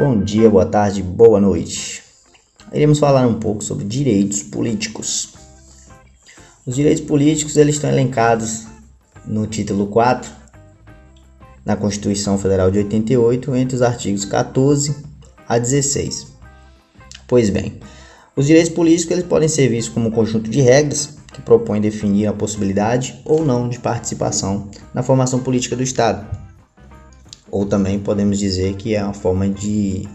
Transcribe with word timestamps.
Bom 0.00 0.18
dia, 0.18 0.48
boa 0.48 0.64
tarde, 0.64 1.02
boa 1.02 1.38
noite. 1.38 2.02
Iremos 2.72 2.98
falar 2.98 3.26
um 3.26 3.38
pouco 3.38 3.62
sobre 3.62 3.84
direitos 3.84 4.42
políticos. 4.42 5.34
Os 6.66 6.74
direitos 6.74 7.04
políticos 7.04 7.54
eles 7.58 7.74
estão 7.74 7.90
elencados 7.90 8.64
no 9.26 9.46
título 9.46 9.88
4 9.88 10.30
na 11.66 11.76
Constituição 11.76 12.38
Federal 12.38 12.70
de 12.70 12.78
88 12.78 13.54
entre 13.54 13.76
os 13.76 13.82
artigos 13.82 14.24
14 14.24 14.96
a 15.46 15.58
16. 15.58 16.28
Pois 17.28 17.50
bem, 17.50 17.78
os 18.34 18.46
direitos 18.46 18.72
políticos 18.72 19.12
eles 19.12 19.26
podem 19.26 19.50
ser 19.50 19.68
vistos 19.68 19.92
como 19.92 20.08
um 20.08 20.10
conjunto 20.10 20.48
de 20.48 20.62
regras 20.62 21.18
que 21.30 21.42
propõem 21.42 21.78
definir 21.78 22.26
a 22.26 22.32
possibilidade 22.32 23.20
ou 23.22 23.44
não 23.44 23.68
de 23.68 23.78
participação 23.78 24.70
na 24.94 25.02
formação 25.02 25.40
política 25.40 25.76
do 25.76 25.82
Estado. 25.82 26.39
Ou 27.50 27.66
também 27.66 27.98
podemos 27.98 28.38
dizer 28.38 28.76
que 28.76 28.94
é 28.94 29.02
uma 29.02 29.12
forma 29.12 29.48
de 29.48 30.08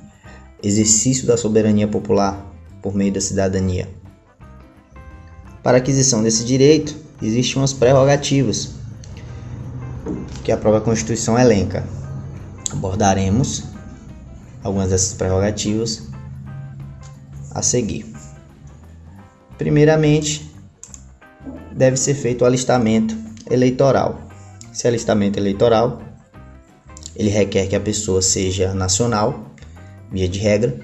exercício 0.64 1.28
da 1.28 1.38
soberania 1.38 1.88
popular 1.88 2.46
por 2.82 2.96
meio 2.96 3.14
da 3.14 3.22
cidadania. 3.22 3.90
Para 5.62 5.78
aquisição 5.78 6.22
desse 6.22 6.46
direito, 6.46 6.96
existem 7.22 7.58
umas 7.58 7.74
prerrogativas 7.74 8.76
que 10.44 10.52
a 10.52 10.58
própria 10.58 10.82
Constituição 10.82 11.38
elenca. 11.38 11.84
Abordaremos 12.72 13.64
algumas 14.64 14.90
dessas 14.90 15.14
prerrogativas 15.14 16.04
a 17.52 17.62
seguir. 17.62 18.06
Primeiramente, 19.58 20.52
deve 21.72 21.98
ser 21.98 22.14
feito 22.14 22.44
o 22.44 22.46
alistamento 22.46 23.16
eleitoral. 23.50 24.22
Esse 24.72 24.88
alistamento 24.88 25.40
eleitoral, 25.40 26.02
ele 27.16 27.30
requer 27.30 27.68
que 27.68 27.76
a 27.76 27.80
pessoa 27.80 28.22
seja 28.22 28.74
nacional, 28.74 29.52
via 30.12 30.28
de 30.28 30.40
regra, 30.40 30.80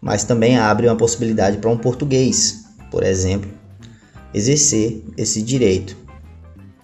mas 0.00 0.24
também 0.24 0.58
abre 0.58 0.86
uma 0.86 0.96
possibilidade 0.96 1.58
para 1.58 1.70
um 1.70 1.76
português, 1.76 2.64
por 2.90 3.02
exemplo, 3.02 3.50
exercer 4.32 5.02
esse 5.16 5.42
direito 5.42 5.96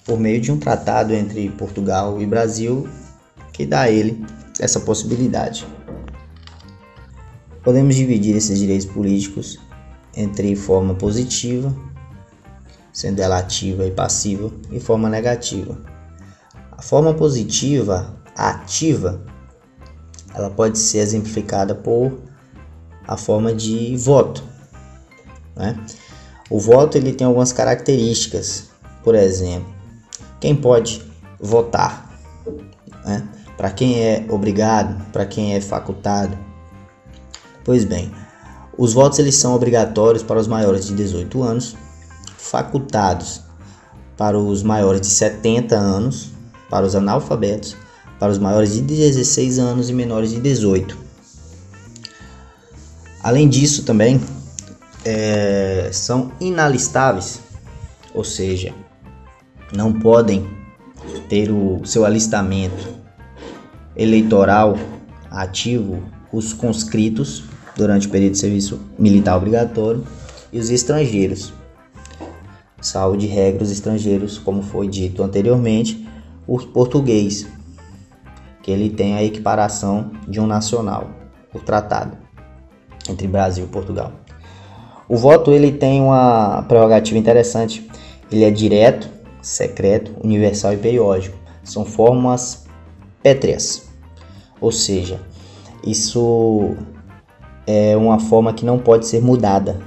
por 0.04 0.18
meio 0.18 0.40
de 0.40 0.52
um 0.52 0.58
tratado 0.58 1.12
entre 1.12 1.48
Portugal 1.50 2.20
e 2.20 2.26
Brasil 2.26 2.88
que 3.52 3.66
dá 3.66 3.82
a 3.82 3.90
ele 3.90 4.24
essa 4.60 4.80
possibilidade. 4.80 5.66
Podemos 7.64 7.96
dividir 7.96 8.36
esses 8.36 8.58
direitos 8.58 8.86
políticos 8.86 9.58
entre 10.14 10.54
forma 10.54 10.94
positiva, 10.94 11.74
sendo 12.92 13.20
ela 13.20 13.38
ativa 13.38 13.84
e 13.86 13.90
passiva, 13.90 14.50
e 14.70 14.78
forma 14.78 15.08
negativa. 15.08 15.76
A 16.72 16.80
forma 16.80 17.12
positiva, 17.14 18.16
ativa, 18.36 19.20
ela 20.34 20.50
pode 20.50 20.78
ser 20.78 20.98
exemplificada 20.98 21.74
por 21.74 22.18
a 23.06 23.16
forma 23.16 23.54
de 23.54 23.96
voto. 23.96 24.42
Né? 25.56 25.78
O 26.50 26.60
voto 26.60 26.96
ele 26.96 27.12
tem 27.12 27.26
algumas 27.26 27.52
características, 27.52 28.64
por 29.02 29.14
exemplo, 29.14 29.74
quem 30.40 30.54
pode 30.54 31.02
votar, 31.40 32.10
né? 33.04 33.26
para 33.56 33.70
quem 33.70 34.02
é 34.02 34.26
obrigado, 34.28 35.10
para 35.12 35.24
quem 35.24 35.54
é 35.54 35.60
facultado, 35.60 36.36
Pois 37.66 37.84
bem, 37.84 38.12
os 38.78 38.92
votos 38.92 39.18
eles 39.18 39.34
são 39.34 39.52
obrigatórios 39.52 40.22
para 40.22 40.38
os 40.38 40.46
maiores 40.46 40.86
de 40.86 40.94
18 40.94 41.42
anos, 41.42 41.74
facultados 42.38 43.40
para 44.16 44.38
os 44.38 44.62
maiores 44.62 45.00
de 45.00 45.08
70 45.08 45.74
anos, 45.74 46.30
para 46.70 46.86
os 46.86 46.94
analfabetos, 46.94 47.76
para 48.18 48.32
os 48.32 48.38
maiores 48.38 48.74
de 48.74 48.82
16 48.82 49.58
anos 49.58 49.90
e 49.90 49.92
menores 49.92 50.30
de 50.30 50.40
18. 50.40 50.96
Além 53.22 53.48
disso, 53.48 53.82
também 53.84 54.20
é, 55.04 55.90
são 55.92 56.32
inalistáveis, 56.40 57.40
ou 58.14 58.24
seja, 58.24 58.72
não 59.72 59.92
podem 59.92 60.48
ter 61.28 61.50
o 61.50 61.84
seu 61.84 62.04
alistamento 62.04 62.94
eleitoral 63.96 64.78
ativo 65.30 66.02
os 66.32 66.52
conscritos 66.52 67.44
durante 67.76 68.06
o 68.06 68.10
período 68.10 68.32
de 68.32 68.38
serviço 68.38 68.80
militar 68.98 69.36
obrigatório 69.36 70.04
e 70.52 70.58
os 70.58 70.70
estrangeiros. 70.70 71.52
Salvo 72.80 73.16
de 73.16 73.26
regras 73.26 73.70
estrangeiros, 73.70 74.38
como 74.38 74.62
foi 74.62 74.88
dito 74.88 75.22
anteriormente, 75.22 76.06
o 76.46 76.58
português, 76.58 77.46
que 78.66 78.72
ele 78.72 78.90
tem 78.90 79.14
a 79.14 79.22
equiparação 79.22 80.10
de 80.26 80.40
um 80.40 80.46
nacional, 80.46 81.08
o 81.54 81.60
tratado 81.60 82.18
entre 83.08 83.28
Brasil 83.28 83.64
e 83.64 83.68
Portugal. 83.68 84.10
O 85.08 85.16
voto 85.16 85.52
ele 85.52 85.70
tem 85.70 86.02
uma 86.02 86.64
prerrogativa 86.66 87.16
interessante. 87.16 87.88
Ele 88.28 88.42
é 88.42 88.50
direto, 88.50 89.08
secreto, 89.40 90.16
universal 90.20 90.72
e 90.72 90.78
periódico. 90.78 91.38
São 91.62 91.84
formas 91.84 92.66
pétreas. 93.22 93.88
Ou 94.60 94.72
seja, 94.72 95.20
isso 95.84 96.74
é 97.68 97.96
uma 97.96 98.18
forma 98.18 98.52
que 98.52 98.66
não 98.66 98.80
pode 98.80 99.06
ser 99.06 99.22
mudada. 99.22 99.78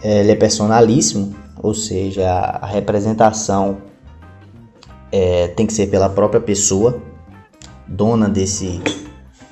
Ele 0.00 0.30
é 0.30 0.36
personalíssimo, 0.36 1.34
ou 1.60 1.74
seja, 1.74 2.30
a 2.30 2.66
representação 2.66 3.78
é, 5.16 5.46
tem 5.46 5.64
que 5.64 5.72
ser 5.72 5.86
pela 5.86 6.08
própria 6.08 6.40
pessoa, 6.40 7.00
dona 7.86 8.28
desse, 8.28 8.80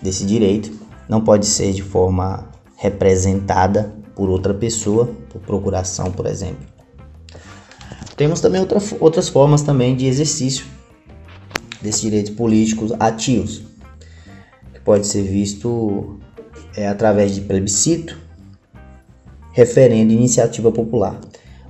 desse 0.02 0.26
direito, 0.26 0.72
não 1.08 1.20
pode 1.20 1.46
ser 1.46 1.72
de 1.72 1.82
forma 1.82 2.50
representada 2.74 3.94
por 4.16 4.28
outra 4.28 4.52
pessoa, 4.52 5.08
por 5.30 5.40
procuração, 5.42 6.10
por 6.10 6.26
exemplo. 6.26 6.66
Temos 8.16 8.40
também 8.40 8.60
outra, 8.60 8.80
outras 8.98 9.28
formas 9.28 9.62
também 9.62 9.94
de 9.94 10.06
exercício 10.06 10.66
desses 11.80 12.00
direitos 12.00 12.32
políticos 12.34 12.92
ativos 12.98 13.62
pode 14.84 15.06
ser 15.06 15.22
visto 15.22 16.18
é, 16.76 16.88
através 16.88 17.36
de 17.36 17.40
plebiscito, 17.42 18.18
referendo 19.52 20.10
e 20.10 20.16
iniciativa 20.16 20.72
popular. 20.72 21.20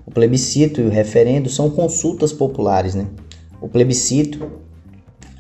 O 0.06 0.10
plebiscito 0.10 0.81
e 0.81 0.84
o 0.84 0.88
referendo 0.88 1.50
são 1.50 1.69
consultas 1.69 2.32
populares, 2.32 2.94
né? 2.94 3.06
O 3.62 3.69
plebiscito 3.69 4.50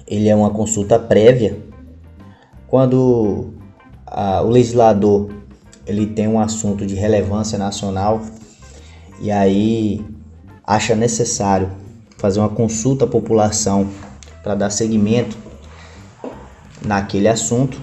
ele 0.06 0.28
é 0.28 0.36
uma 0.36 0.50
consulta 0.50 0.96
prévia 0.96 1.58
quando 2.68 3.50
a, 4.06 4.42
o 4.42 4.48
legislador 4.48 5.28
ele 5.84 6.06
tem 6.06 6.28
um 6.28 6.38
assunto 6.38 6.86
de 6.86 6.94
relevância 6.94 7.58
nacional 7.58 8.22
e 9.20 9.32
aí 9.32 10.06
acha 10.64 10.94
necessário 10.94 11.72
fazer 12.16 12.38
uma 12.38 12.48
consulta 12.48 13.06
à 13.06 13.08
população 13.08 13.88
para 14.40 14.54
dar 14.54 14.70
seguimento 14.70 15.36
naquele 16.80 17.26
assunto, 17.26 17.80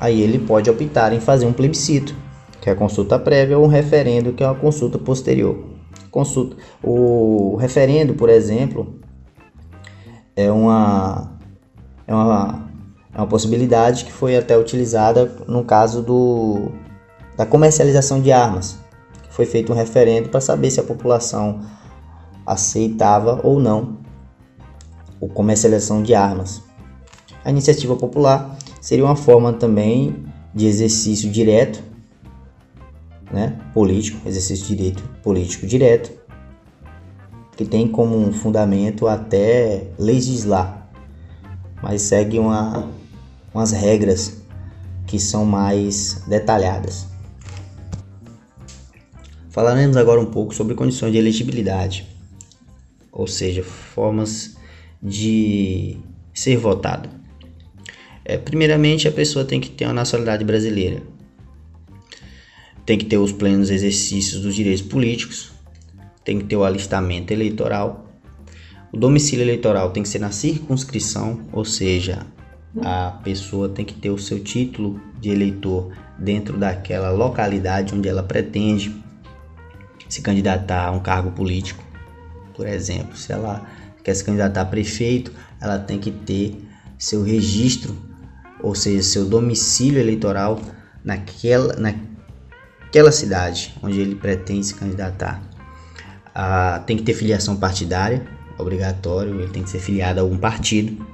aí 0.00 0.22
ele 0.22 0.38
pode 0.38 0.70
optar 0.70 1.12
em 1.12 1.20
fazer 1.20 1.44
um 1.44 1.52
plebiscito, 1.52 2.14
que 2.62 2.70
é 2.70 2.72
a 2.72 2.76
consulta 2.76 3.18
prévia, 3.18 3.58
ou 3.58 3.66
um 3.66 3.68
referendo, 3.68 4.32
que 4.32 4.42
é 4.42 4.46
uma 4.46 4.54
consulta 4.54 4.98
posterior. 4.98 5.64
Consulta. 6.10 6.56
O 6.82 7.56
referendo, 7.56 8.14
por 8.14 8.28
exemplo, 8.28 8.98
é 10.36 10.50
uma, 10.50 11.32
é 12.06 12.14
uma, 12.14 12.68
é 13.14 13.18
uma 13.18 13.26
possibilidade 13.26 14.04
que 14.04 14.12
foi 14.12 14.36
até 14.36 14.56
utilizada 14.56 15.30
no 15.46 15.64
caso 15.64 16.02
do, 16.02 16.72
da 17.36 17.46
comercialização 17.46 18.20
de 18.20 18.32
armas. 18.32 18.78
Foi 19.30 19.46
feito 19.46 19.72
um 19.72 19.74
referendo 19.74 20.28
para 20.28 20.40
saber 20.40 20.70
se 20.70 20.80
a 20.80 20.82
população 20.82 21.60
aceitava 22.46 23.40
ou 23.42 23.58
não 23.58 23.98
a 25.22 25.28
comercialização 25.28 26.02
de 26.02 26.14
armas. 26.14 26.62
A 27.44 27.50
iniciativa 27.50 27.96
popular 27.96 28.56
seria 28.80 29.04
uma 29.04 29.16
forma 29.16 29.52
também 29.52 30.24
de 30.54 30.66
exercício 30.66 31.30
direto, 31.30 31.82
né, 33.32 33.58
político, 33.72 34.28
exercício 34.28 34.66
de 34.66 34.76
direito 34.76 35.02
político 35.22 35.66
direto, 35.66 36.12
que 37.56 37.64
tem 37.64 37.86
como 37.86 38.16
um 38.16 38.32
fundamento 38.32 39.06
até 39.06 39.88
legislar, 39.98 40.88
mas 41.82 42.02
segue 42.02 42.38
uma, 42.38 42.90
umas 43.52 43.72
regras 43.72 44.42
que 45.06 45.18
são 45.18 45.44
mais 45.44 46.22
detalhadas. 46.26 47.06
Falaremos 49.50 49.98
agora 49.98 50.18
um 50.18 50.26
pouco 50.26 50.54
sobre 50.54 50.74
condições 50.74 51.12
de 51.12 51.18
elegibilidade, 51.18 52.06
ou 53.12 53.26
seja, 53.26 53.62
formas 53.62 54.56
de 55.02 55.98
ser 56.32 56.56
votado. 56.56 57.10
É, 58.24 58.38
primeiramente, 58.38 59.06
a 59.06 59.12
pessoa 59.12 59.44
tem 59.44 59.60
que 59.60 59.68
ter 59.68 59.84
uma 59.84 59.92
nacionalidade 59.92 60.42
brasileira, 60.42 61.02
tem 62.86 62.96
que 62.96 63.04
ter 63.04 63.18
os 63.18 63.30
plenos 63.30 63.68
exercícios 63.68 64.40
dos 64.40 64.54
direitos 64.54 64.82
políticos, 64.82 65.51
tem 66.24 66.38
que 66.38 66.44
ter 66.44 66.56
o 66.56 66.64
alistamento 66.64 67.32
eleitoral. 67.32 68.06
O 68.92 68.96
domicílio 68.96 69.42
eleitoral 69.42 69.90
tem 69.90 70.02
que 70.02 70.08
ser 70.08 70.18
na 70.18 70.30
circunscrição, 70.30 71.46
ou 71.52 71.64
seja, 71.64 72.26
a 72.80 73.18
pessoa 73.22 73.68
tem 73.68 73.84
que 73.84 73.94
ter 73.94 74.10
o 74.10 74.18
seu 74.18 74.40
título 74.42 75.00
de 75.20 75.30
eleitor 75.30 75.92
dentro 76.18 76.56
daquela 76.56 77.10
localidade 77.10 77.94
onde 77.94 78.08
ela 78.08 78.22
pretende 78.22 78.94
se 80.08 80.20
candidatar 80.20 80.86
a 80.86 80.90
um 80.90 81.00
cargo 81.00 81.30
político. 81.30 81.82
Por 82.54 82.66
exemplo, 82.66 83.16
se 83.16 83.32
ela 83.32 83.66
quer 84.04 84.14
se 84.14 84.24
candidatar 84.24 84.62
a 84.62 84.66
prefeito, 84.66 85.32
ela 85.60 85.78
tem 85.78 85.98
que 85.98 86.10
ter 86.10 86.58
seu 86.98 87.22
registro, 87.22 87.96
ou 88.60 88.74
seja, 88.74 89.02
seu 89.02 89.24
domicílio 89.24 89.98
eleitoral 89.98 90.60
naquela, 91.04 91.74
naquela 91.76 93.10
cidade 93.10 93.74
onde 93.82 94.00
ele 94.00 94.14
pretende 94.14 94.66
se 94.66 94.74
candidatar. 94.74 95.42
Tem 96.86 96.96
que 96.96 97.02
ter 97.02 97.14
filiação 97.14 97.56
partidária, 97.56 98.22
obrigatório, 98.58 99.40
ele 99.40 99.52
tem 99.52 99.62
que 99.62 99.70
ser 99.70 99.78
filiado 99.78 100.20
a 100.20 100.22
algum 100.22 100.38
partido 100.38 101.04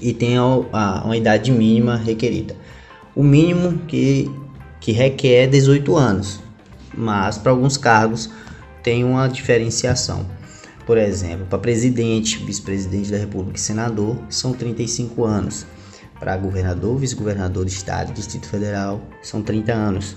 e 0.00 0.12
tem 0.12 0.38
a, 0.38 0.42
a, 0.72 1.04
uma 1.04 1.16
idade 1.16 1.50
mínima 1.50 1.96
requerida. 1.96 2.56
O 3.14 3.22
mínimo 3.22 3.78
que, 3.86 4.30
que 4.80 4.92
requer 4.92 5.44
é 5.44 5.46
18 5.46 5.96
anos, 5.96 6.40
mas 6.96 7.36
para 7.36 7.52
alguns 7.52 7.76
cargos 7.76 8.30
tem 8.82 9.04
uma 9.04 9.28
diferenciação. 9.28 10.24
Por 10.86 10.96
exemplo, 10.96 11.44
para 11.46 11.58
presidente, 11.58 12.42
vice-presidente 12.44 13.10
da 13.10 13.18
República 13.18 13.58
e 13.58 13.60
senador 13.60 14.16
são 14.30 14.52
35 14.52 15.24
anos. 15.24 15.66
Para 16.18 16.36
governador, 16.36 16.96
vice-governador 16.96 17.64
do 17.64 17.68
estado 17.68 18.10
e 18.10 18.14
Distrito 18.14 18.48
Federal 18.48 19.00
são 19.22 19.42
30 19.42 19.72
anos. 19.72 20.16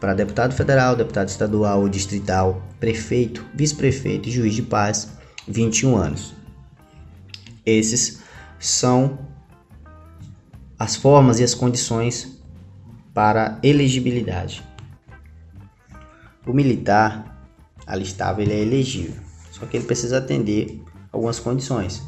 Para 0.00 0.14
deputado 0.14 0.54
federal, 0.54 0.94
deputado 0.94 1.28
estadual 1.28 1.80
ou 1.80 1.88
distrital, 1.88 2.62
prefeito, 2.78 3.44
vice-prefeito 3.54 4.28
e 4.28 4.32
juiz 4.32 4.54
de 4.54 4.62
paz, 4.62 5.08
21 5.46 5.96
anos. 5.96 6.34
Esses 7.66 8.20
são 8.58 9.18
as 10.78 10.94
formas 10.94 11.40
e 11.40 11.44
as 11.44 11.54
condições 11.54 12.40
para 13.12 13.58
elegibilidade. 13.62 14.64
O 16.46 16.52
militar 16.52 17.46
alistável 17.86 18.44
ele 18.44 18.54
é 18.54 18.60
elegível, 18.60 19.20
só 19.50 19.66
que 19.66 19.76
ele 19.76 19.86
precisa 19.86 20.18
atender 20.18 20.80
algumas 21.10 21.38
condições. 21.40 22.02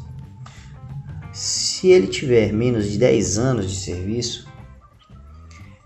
Se 1.33 1.87
ele 1.87 2.07
tiver 2.07 2.53
menos 2.53 2.89
de 2.89 2.97
10 2.97 3.37
anos 3.37 3.69
de 3.69 3.77
serviço, 3.77 4.50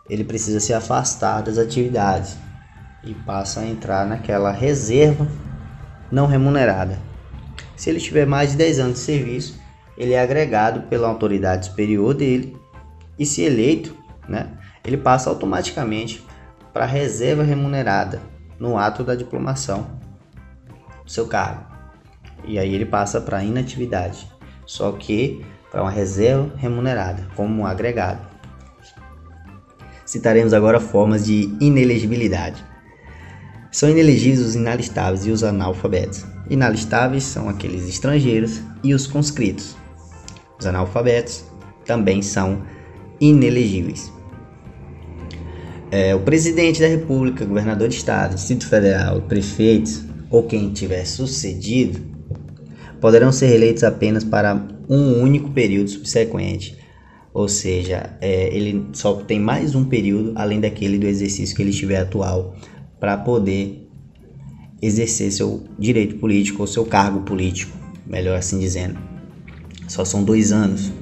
ele 0.09 0.23
precisa 0.23 0.59
se 0.59 0.73
afastar 0.73 1.41
das 1.41 1.57
atividades 1.57 2.37
e 3.03 3.13
passa 3.13 3.61
a 3.61 3.67
entrar 3.67 4.05
naquela 4.05 4.51
reserva 4.51 5.27
não 6.11 6.27
remunerada. 6.27 6.99
Se 7.75 7.89
ele 7.89 7.99
tiver 7.99 8.25
mais 8.25 8.51
de 8.51 8.57
10 8.57 8.79
anos 8.79 8.93
de 8.95 8.99
serviço, 8.99 9.59
ele 9.97 10.13
é 10.13 10.21
agregado 10.21 10.81
pela 10.83 11.07
autoridade 11.07 11.67
superior 11.67 12.13
dele 12.13 12.57
e 13.17 13.25
se 13.25 13.41
eleito, 13.41 13.95
né, 14.27 14.49
ele 14.83 14.97
passa 14.97 15.29
automaticamente 15.29 16.25
para 16.73 16.83
a 16.83 16.87
reserva 16.87 17.43
remunerada 17.43 18.21
no 18.59 18.77
ato 18.77 19.03
da 19.03 19.15
diplomação 19.15 19.99
do 21.03 21.11
seu 21.11 21.27
cargo. 21.27 21.65
E 22.43 22.59
aí 22.59 22.73
ele 22.73 22.85
passa 22.85 23.19
para 23.19 23.43
inatividade, 23.43 24.29
só 24.65 24.91
que 24.91 25.43
para 25.71 25.81
uma 25.81 25.91
reserva 25.91 26.51
remunerada, 26.55 27.27
como 27.35 27.61
um 27.61 27.65
agregado. 27.65 28.34
Citaremos 30.05 30.53
agora 30.53 30.79
formas 30.79 31.25
de 31.25 31.49
inelegibilidade. 31.59 32.63
São 33.71 33.89
inelegíveis 33.89 34.39
os 34.39 34.55
inalistáveis 34.55 35.25
e 35.25 35.31
os 35.31 35.43
analfabetos. 35.43 36.23
Inalistáveis 36.49 37.23
são 37.23 37.49
aqueles 37.49 37.89
estrangeiros 37.89 38.61
e 38.83 38.93
os 38.93 39.07
conscritos. 39.07 39.75
Os 40.59 40.65
analfabetos 40.65 41.43
também 41.83 42.21
são 42.21 42.61
inelegíveis. 43.19 44.11
É, 45.91 46.13
o 46.15 46.19
presidente 46.19 46.79
da 46.79 46.87
República, 46.87 47.45
governador 47.45 47.87
de 47.89 47.95
estado, 47.95 48.35
Distrito 48.35 48.67
Federal, 48.67 49.21
prefeitos 49.21 50.03
ou 50.29 50.43
quem 50.43 50.71
tiver 50.71 51.05
sucedido 51.05 51.99
poderão 52.99 53.31
ser 53.31 53.47
reeleitos 53.47 53.83
apenas 53.83 54.23
para 54.23 54.67
um 54.89 55.21
único 55.21 55.51
período 55.51 55.89
subsequente. 55.89 56.77
Ou 57.35 57.49
seja, 57.49 58.15
é, 58.21 58.47
ele 58.55 58.87
só 58.93 59.15
tem 59.15 59.41
mais 59.41 59.75
um 59.75 59.83
período 59.83 60.31
além 60.35 60.61
daquele 60.61 60.97
do 60.97 61.05
exercício 61.05 61.53
que 61.53 61.61
ele 61.61 61.71
estiver 61.71 61.97
atual 61.97 62.55
para 62.97 63.17
poder 63.17 63.89
exercer 64.81 65.29
seu 65.33 65.65
direito 65.77 66.15
político 66.15 66.61
ou 66.61 66.67
seu 66.67 66.85
cargo 66.85 67.23
político, 67.23 67.77
melhor 68.07 68.37
assim 68.37 68.57
dizendo. 68.57 68.97
Só 69.85 70.05
são 70.05 70.23
dois 70.23 70.53
anos, 70.53 70.93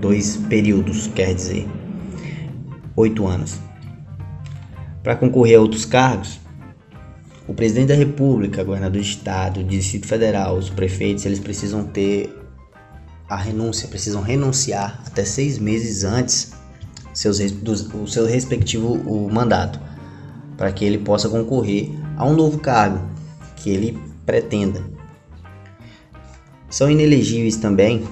dois 0.00 0.38
períodos, 0.48 1.08
quer 1.08 1.34
dizer, 1.34 1.66
oito 2.96 3.26
anos. 3.26 3.60
Para 5.02 5.14
concorrer 5.14 5.58
a 5.58 5.60
outros 5.60 5.84
cargos, 5.84 6.40
o 7.46 7.52
presidente 7.52 7.88
da 7.88 7.94
República, 7.94 8.64
governador 8.64 9.02
de 9.02 9.10
estado, 9.10 9.62
Distrito 9.62 10.06
Federal, 10.06 10.56
os 10.56 10.70
prefeitos, 10.70 11.26
eles 11.26 11.38
precisam 11.38 11.84
ter 11.84 12.34
a 13.28 13.36
renúncia, 13.36 13.88
precisam 13.88 14.22
renunciar 14.22 15.02
até 15.06 15.24
seis 15.24 15.58
meses 15.58 16.04
antes 16.04 16.52
seus, 17.12 17.38
do, 17.50 17.72
o 18.02 18.06
seu 18.06 18.26
respectivo 18.26 18.92
o 18.92 19.32
mandato, 19.32 19.80
para 20.56 20.70
que 20.72 20.84
ele 20.84 20.98
possa 20.98 21.28
concorrer 21.28 21.90
a 22.16 22.24
um 22.26 22.34
novo 22.34 22.58
cargo 22.58 23.08
que 23.56 23.70
ele 23.70 23.98
pretenda. 24.24 24.84
São 26.68 26.90
inelegíveis 26.90 27.56
também 27.56 28.06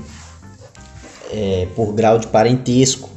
é, 1.31 1.69
por 1.75 1.93
grau 1.93 2.19
de 2.19 2.27
parentesco 2.29 3.11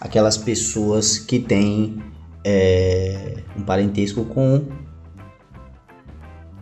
aquelas 0.00 0.36
pessoas 0.36 1.18
que 1.18 1.38
têm 1.38 2.02
é, 2.44 3.38
um 3.56 3.62
parentesco 3.62 4.24
com 4.26 4.66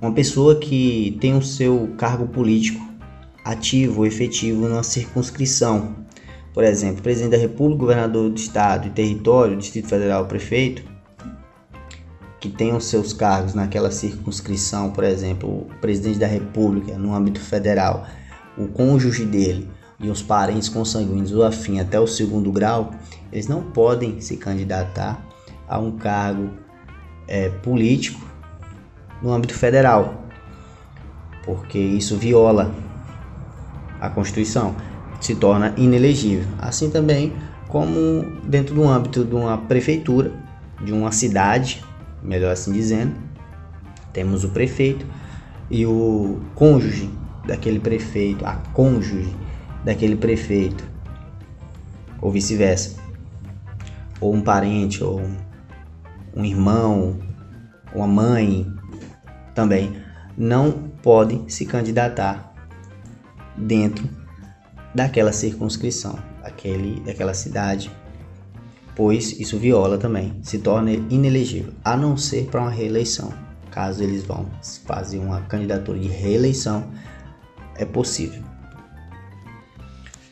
uma 0.00 0.12
pessoa 0.12 0.58
que 0.58 1.16
tem 1.20 1.36
o 1.36 1.42
seu 1.42 1.94
cargo 1.96 2.26
político 2.28 2.91
ativo 3.44 4.00
ou 4.00 4.06
efetivo 4.06 4.68
numa 4.68 4.82
circunscrição. 4.82 5.96
Por 6.52 6.64
exemplo, 6.64 7.02
presidente 7.02 7.32
da 7.32 7.38
República, 7.38 7.80
governador 7.80 8.30
do 8.30 8.36
estado 8.36 8.86
e 8.86 8.90
território, 8.90 9.56
Distrito 9.56 9.88
Federal, 9.88 10.26
prefeito, 10.26 10.82
que 12.38 12.48
tenham 12.48 12.78
seus 12.80 13.12
cargos 13.12 13.54
naquela 13.54 13.90
circunscrição, 13.90 14.90
por 14.90 15.04
exemplo, 15.04 15.48
o 15.48 15.64
presidente 15.80 16.18
da 16.18 16.26
República 16.26 16.98
no 16.98 17.14
âmbito 17.14 17.40
federal, 17.40 18.06
o 18.58 18.66
cônjuge 18.66 19.25
dele 19.25 19.70
e 19.99 20.11
os 20.11 20.20
parentes 20.20 20.68
consanguíneos 20.68 21.32
ou 21.32 21.44
afim 21.44 21.78
até 21.78 21.99
o 21.99 22.06
segundo 22.06 22.50
grau, 22.50 22.92
eles 23.32 23.46
não 23.46 23.62
podem 23.62 24.20
se 24.20 24.37
candidatar 24.37 25.25
a 25.68 25.78
um 25.78 25.92
cargo 25.92 26.50
é, 27.28 27.49
político 27.49 28.20
no 29.22 29.32
âmbito 29.32 29.54
federal, 29.54 30.26
porque 31.44 31.78
isso 31.78 32.16
viola 32.16 32.75
a 34.02 34.11
Constituição, 34.11 34.75
se 35.21 35.37
torna 35.37 35.73
inelegível. 35.76 36.44
Assim 36.59 36.90
também 36.90 37.32
como 37.68 38.25
dentro 38.42 38.75
do 38.75 38.87
âmbito 38.87 39.25
de 39.25 39.35
uma 39.35 39.56
prefeitura, 39.56 40.32
de 40.85 40.92
uma 40.92 41.12
cidade, 41.12 41.82
melhor 42.21 42.52
assim 42.52 42.73
dizendo, 42.73 43.14
temos 44.12 44.42
o 44.42 44.49
prefeito 44.49 45.06
e 45.71 45.87
o 45.87 46.40
cônjuge 46.56 47.09
daquele 47.47 47.78
prefeito, 47.78 48.44
a 48.44 48.54
cônjuge 48.75 49.35
daquele 49.85 50.16
prefeito, 50.16 50.85
ou 52.21 52.30
vice-versa, 52.32 52.97
ou 54.21 54.35
um 54.35 54.40
parente, 54.40 55.02
ou 55.02 55.23
um 56.35 56.44
irmão, 56.44 57.18
uma 57.94 58.06
mãe 58.09 58.66
também, 59.54 59.97
não 60.37 60.73
podem 61.02 61.49
se 61.49 61.64
candidatar 61.64 62.51
dentro 63.56 64.09
daquela 64.94 65.32
circunscrição, 65.32 66.18
daquele, 66.42 67.00
daquela 67.00 67.35
cidade, 67.35 67.90
pois 68.94 69.38
isso 69.40 69.59
viola 69.59 69.99
também, 69.99 70.38
se 70.42 70.59
torna 70.59 70.92
inelegível, 70.92 71.73
a 71.85 71.97
não 71.97 72.16
ser 72.16 72.47
para 72.47 72.61
uma 72.61 72.71
reeleição. 72.71 73.32
Caso 73.71 74.02
eles 74.02 74.25
vão 74.25 74.47
fazer 74.85 75.18
uma 75.18 75.40
candidatura 75.42 75.99
de 75.99 76.09
reeleição, 76.09 76.90
é 77.76 77.85
possível. 77.85 78.42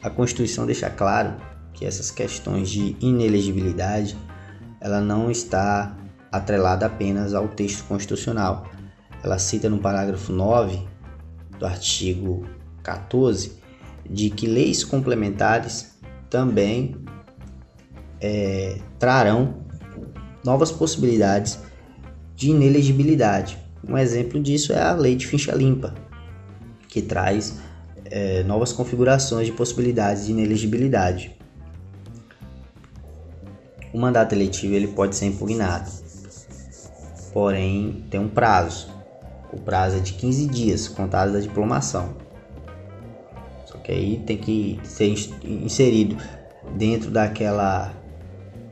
A 0.03 0.11
Constituição 0.11 0.67
deixa 0.67 0.91
claro 0.91 1.35
que 1.73 1.87
essas 1.87 2.11
questões 2.11 2.69
de 2.69 2.97
inelegibilidade 3.01 4.17
ela 4.81 5.01
não 5.01 5.31
está 5.31 5.97
atrelada 6.33 6.87
apenas 6.87 7.35
ao 7.35 7.49
texto 7.49 7.85
constitucional. 7.85 8.67
Ela 9.23 9.39
cita 9.39 9.69
no 9.69 9.79
parágrafo 9.79 10.33
9 10.33 10.87
do 11.59 11.67
artigo 11.67 12.47
14 12.83 13.59
de 14.09 14.31
que 14.31 14.47
leis 14.47 14.83
complementares 14.83 15.93
também 16.29 16.97
é, 18.21 18.79
trarão 18.99 19.55
novas 20.45 20.73
possibilidades 20.73 21.59
de 22.35 22.51
inelegibilidade. 22.51 23.59
Um 23.87 23.97
exemplo 23.97 24.41
disso 24.41 24.73
é 24.73 24.81
a 24.81 24.93
lei 24.93 25.15
de 25.15 25.27
ficha 25.27 25.53
limpa, 25.53 25.95
que 26.89 27.01
traz 27.01 27.59
é, 28.05 28.43
novas 28.43 28.73
configurações 28.73 29.47
de 29.47 29.53
possibilidades 29.53 30.27
de 30.27 30.33
inelegibilidade. 30.33 31.37
O 33.93 33.99
mandato 33.99 34.35
eletivo 34.35 34.75
ele 34.75 34.89
pode 34.89 35.17
ser 35.17 35.27
impugnado, 35.27 35.91
porém 37.33 38.05
tem 38.11 38.21
um 38.21 38.29
prazo. 38.29 38.89
O 39.53 39.59
prazo 39.59 39.97
é 39.97 40.01
de 40.01 40.13
15 40.13 40.47
dias, 40.47 40.87
contado 40.87 41.33
da 41.33 41.41
diplomação. 41.41 42.15
Que 43.91 43.97
aí 43.97 44.23
tem 44.25 44.37
que 44.37 44.79
ser 44.85 45.13
inserido 45.43 46.17
dentro 46.77 47.11
daquela 47.11 47.93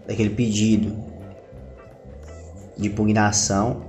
daquele 0.07 0.31
pedido 0.31 0.95
de 2.77 2.87
impugnação 2.87 3.83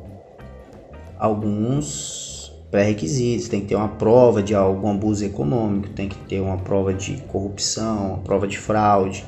alguns 1.19 2.51
pré-requisitos. 2.71 3.47
Tem 3.47 3.61
que 3.61 3.67
ter 3.67 3.75
uma 3.75 3.89
prova 3.89 4.41
de 4.41 4.55
algum 4.55 4.89
abuso 4.89 5.23
econômico, 5.23 5.89
tem 5.89 6.09
que 6.09 6.17
ter 6.17 6.39
uma 6.39 6.57
prova 6.57 6.95
de 6.95 7.17
corrupção, 7.27 8.13
uma 8.13 8.17
prova 8.23 8.47
de 8.47 8.57
fraude 8.57 9.23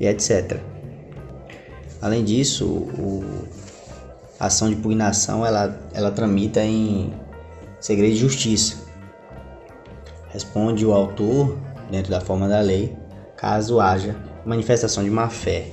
e 0.00 0.06
etc. 0.06 0.62
Além 2.00 2.24
disso, 2.24 2.66
o, 2.66 3.22
a 4.40 4.46
ação 4.46 4.70
de 4.70 4.76
impugnação 4.76 5.44
ela, 5.44 5.78
ela 5.92 6.10
tramita 6.10 6.64
em 6.64 7.12
segredo 7.78 8.14
de 8.14 8.18
justiça. 8.18 8.87
Responde 10.38 10.86
o 10.86 10.92
autor 10.92 11.58
dentro 11.90 12.12
da 12.12 12.20
forma 12.20 12.46
da 12.46 12.60
lei, 12.60 12.96
caso 13.36 13.80
haja 13.80 14.14
manifestação 14.46 15.02
de 15.02 15.10
má-fé. 15.10 15.72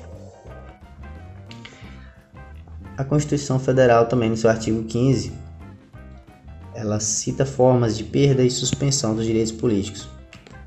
A 2.98 3.03
Constituição 3.03 3.60
Federal 3.60 4.07
também 4.07 4.27
no 4.27 4.36
seu 4.36 4.50
artigo 4.50 4.81
15, 4.86 5.31
ela 6.74 7.00
cita 7.00 7.45
formas 7.45 7.95
de 7.95 8.03
perda 8.03 8.41
e 8.41 8.50
suspensão 8.50 9.13
dos 9.13 9.27
direitos 9.27 9.51
políticos, 9.51 10.10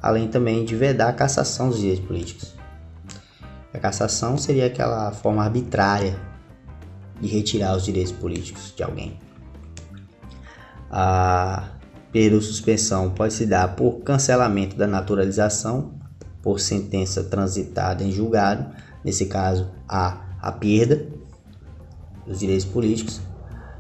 além 0.01 0.29
também 0.29 0.65
de 0.65 0.77
vedar 0.77 1.09
a 1.09 1.13
cassação 1.13 1.69
dos 1.69 1.81
direitos 1.81 2.07
políticos. 2.07 2.55
A 3.75 3.81
cassação 3.81 4.39
seria 4.39 4.67
aquela 4.67 5.11
forma 5.11 5.43
arbitrária 5.43 6.17
de 7.21 7.27
retirar 7.27 7.77
os 7.77 7.85
direitos 7.85 8.13
políticos 8.13 8.73
de 8.77 8.83
alguém. 8.85 9.19
A 10.89 11.78
ou 12.15 12.41
suspensão 12.41 13.11
pode 13.11 13.35
se 13.35 13.47
dar 13.47 13.77
por 13.77 14.01
cancelamento 14.01 14.77
da 14.77 14.87
naturalização, 14.87 15.93
por 16.43 16.59
sentença 16.59 17.23
transitada 17.23 18.03
em 18.03 18.11
julgado, 18.11 18.67
nesse 19.05 19.27
caso 19.27 19.69
há 19.89 20.19
a 20.41 20.51
perda 20.51 21.07
dos 22.27 22.39
direitos 22.39 22.65
políticos. 22.65 23.21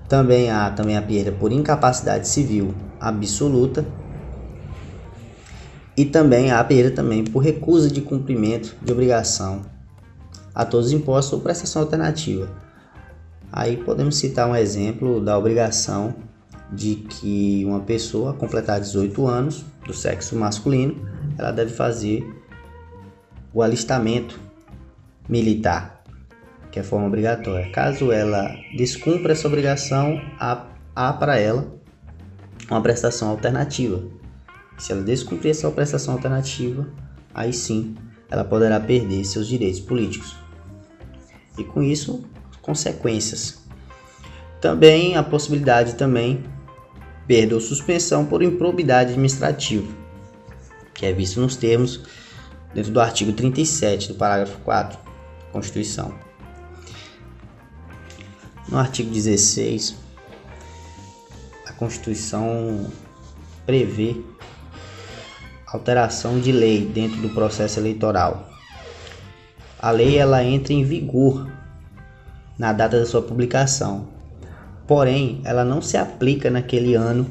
Também 0.09 0.51
há 0.51 0.71
também 0.71 0.97
a 0.97 1.03
perda 1.03 1.33
por 1.33 1.53
incapacidade 1.53 2.29
civil 2.29 2.75
absoluta 3.01 3.85
e 5.97 6.05
também 6.05 6.51
há 6.51 6.61
a 6.61 6.65
perda 6.65 6.91
também 6.91 7.25
por 7.25 7.41
recusa 7.41 7.91
de 7.91 8.01
cumprimento 8.01 8.77
de 8.83 8.93
obrigação 8.93 9.63
a 10.55 10.65
todos 10.65 10.87
os 10.87 10.93
impostos 10.93 11.33
ou 11.33 11.41
prestação 11.41 11.83
alternativa. 11.83 12.49
Aí 13.51 13.77
podemos 13.77 14.17
citar 14.17 14.49
um 14.49 14.55
exemplo 14.57 15.21
da 15.21 15.39
obrigação 15.39 16.15
de 16.71 16.97
que 16.97 17.65
uma 17.65 17.81
pessoa 17.81 18.35
completar 18.35 18.81
18 18.81 19.27
anos 19.27 19.65
do 19.87 19.95
sexo 19.95 20.37
masculino, 20.37 20.97
ela 21.39 21.51
deve 21.51 21.73
fazer 21.73 22.27
o 23.53 23.63
alistamento 23.63 24.39
militar, 25.29 26.03
que 26.71 26.79
é 26.79 26.83
forma 26.83 27.07
obrigatória. 27.07 27.71
Caso 27.73 28.13
ela 28.13 28.55
descumpra 28.77 29.33
essa 29.33 29.49
obrigação, 29.49 30.21
há, 30.39 30.67
há 30.95 31.13
para 31.13 31.39
ela 31.39 31.67
uma 32.71 32.83
prestação 32.83 33.31
alternativa. 33.31 34.03
Se 34.77 34.93
ela 34.93 35.03
descumprir 35.03 35.51
essa 35.51 35.71
prestação 35.71 36.15
alternativa, 36.15 36.87
aí 37.35 37.53
sim 37.53 37.97
ela 38.31 38.45
poderá 38.45 38.79
perder 38.79 39.25
seus 39.25 39.49
direitos 39.49 39.81
políticos 39.81 40.37
e 41.57 41.65
com 41.65 41.83
isso 41.83 42.25
consequências. 42.61 43.67
Também 44.61 45.17
a 45.17 45.23
possibilidade 45.23 45.95
também 45.95 46.45
perda 47.29 47.55
ou 47.55 47.61
suspensão 47.61 48.27
por 48.27 48.43
improbidade 48.43 49.11
administrativa, 49.11 49.87
que 50.93 51.07
é 51.07 51.13
visto 51.13 51.41
nos 51.41 51.55
termos 51.55 52.01
dentro 52.75 52.91
do 52.91 53.01
artigo 53.01 53.33
37 53.33 54.09
do 54.09 54.15
parágrafo 54.15 54.59
4 54.65 54.99
da 54.99 55.53
Constituição. 55.53 56.13
No 58.69 58.79
artigo 58.79 59.11
16, 59.11 59.95
a 61.67 61.73
Constituição 61.75 62.91
prevê 63.65 64.17
alteração 65.69 66.41
de 66.41 66.51
lei 66.51 66.85
dentro 66.85 67.21
do 67.21 67.29
processo 67.29 67.79
eleitoral 67.79 68.49
a 69.81 69.93
lei 69.93 70.19
ela 70.19 70.43
entra 70.43 70.73
em 70.73 70.83
vigor 70.83 71.49
na 72.59 72.73
data 72.73 72.99
da 72.99 73.07
sua 73.07 73.23
publicação. 73.23 74.09
Porém, 74.89 75.43
ela 75.45 75.67
não 75.67 75.83
se 75.83 75.99
aplica 75.99 76.51
naquele 76.51 76.95
ano 76.95 77.27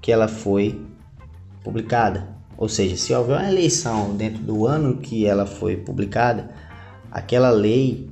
que 0.00 0.12
ela 0.12 0.28
foi 0.28 0.80
publicada. 1.64 2.28
Ou 2.56 2.68
seja, 2.68 2.96
se 2.96 3.12
houver 3.12 3.36
uma 3.36 3.50
eleição 3.50 4.16
dentro 4.16 4.40
do 4.42 4.64
ano 4.64 4.98
que 4.98 5.26
ela 5.26 5.44
foi 5.44 5.76
publicada, 5.76 6.50
aquela 7.10 7.50
lei 7.50 8.08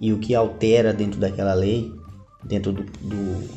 e 0.00 0.12
o 0.12 0.18
que 0.18 0.34
altera 0.34 0.92
dentro 0.92 1.20
daquela 1.20 1.54
lei, 1.54 1.92
dentro 2.44 2.72
do, 2.72 2.82
do, 2.82 3.48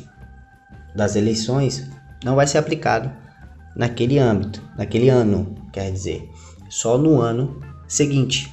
das 0.94 1.16
eleições, 1.16 1.90
não 2.24 2.36
vai 2.36 2.46
ser 2.46 2.58
aplicado 2.58 3.10
naquele 3.74 4.20
âmbito, 4.20 4.62
naquele 4.78 5.08
ano, 5.08 5.56
quer 5.72 5.90
dizer 5.90 6.30
só 6.70 6.96
no 6.96 7.20
ano 7.20 7.60
seguinte. 7.88 8.52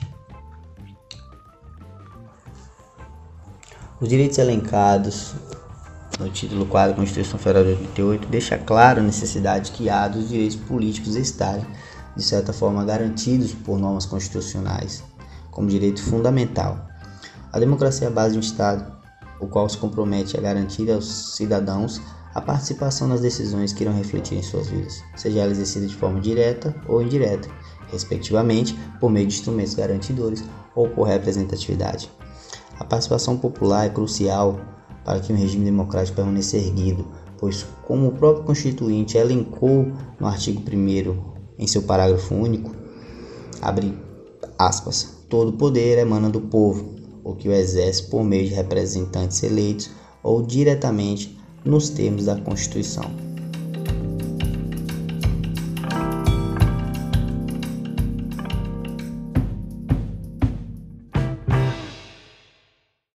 Os 4.01 4.07
direitos 4.07 4.37
elencados 4.37 5.33
no 6.17 6.29
título 6.29 6.65
4 6.65 6.91
da 6.91 6.97
Constituição 6.97 7.37
Federal 7.37 7.65
de 7.65 7.71
88 7.71 8.27
deixa 8.29 8.57
claro 8.57 9.01
a 9.01 9.03
necessidade 9.03 9.73
que 9.73 9.89
há 9.89 10.07
dos 10.07 10.29
direitos 10.29 10.55
políticos 10.55 11.17
estarem, 11.17 11.65
de 12.15 12.23
certa 12.23 12.53
forma, 12.53 12.85
garantidos 12.85 13.53
por 13.53 13.77
normas 13.77 14.05
constitucionais, 14.05 15.03
como 15.51 15.67
direito 15.67 16.01
fundamental. 16.01 16.79
A 17.51 17.59
democracia 17.59 18.07
é 18.07 18.09
a 18.09 18.13
base 18.13 18.31
de 18.31 18.37
um 18.37 18.41
Estado, 18.41 18.89
o 19.37 19.47
qual 19.47 19.67
se 19.67 19.77
compromete 19.77 20.37
a 20.37 20.41
garantir 20.41 20.89
aos 20.89 21.35
cidadãos 21.35 22.01
a 22.33 22.39
participação 22.39 23.05
nas 23.05 23.19
decisões 23.19 23.73
que 23.73 23.83
irão 23.83 23.93
refletir 23.93 24.37
em 24.37 24.43
suas 24.43 24.69
vidas, 24.69 25.03
seja 25.17 25.41
ela 25.41 25.51
exercida 25.51 25.85
de 25.85 25.95
forma 25.95 26.21
direta 26.21 26.73
ou 26.87 27.01
indireta, 27.01 27.49
respectivamente, 27.91 28.79
por 28.97 29.11
meio 29.11 29.27
de 29.27 29.33
instrumentos 29.33 29.75
garantidores 29.75 30.41
ou 30.73 30.87
por 30.87 31.03
representatividade. 31.03 32.09
A 32.79 32.85
participação 32.85 33.37
popular 33.37 33.85
é 33.85 33.89
crucial 33.89 34.59
para 35.03 35.19
que 35.19 35.33
um 35.33 35.35
regime 35.35 35.65
democrático 35.65 36.15
permaneça 36.15 36.55
erguido, 36.55 37.05
pois, 37.37 37.65
como 37.85 38.07
o 38.07 38.11
próprio 38.13 38.45
Constituinte 38.45 39.17
elencou 39.17 39.91
no 40.19 40.25
artigo 40.25 40.61
1 40.61 41.39
em 41.59 41.67
seu 41.67 41.81
parágrafo 41.83 42.33
único, 42.33 42.71
abre 43.61 43.93
aspas, 44.57 45.25
todo 45.27 45.53
poder 45.53 45.97
emana 45.97 46.29
do 46.29 46.41
povo, 46.41 46.95
o 47.23 47.35
que 47.35 47.49
o 47.49 47.53
exerce 47.53 48.03
por 48.03 48.23
meio 48.23 48.47
de 48.47 48.53
representantes 48.53 49.43
eleitos 49.43 49.91
ou 50.23 50.41
diretamente 50.41 51.37
nos 51.65 51.89
termos 51.89 52.25
da 52.25 52.39
Constituição. 52.39 53.28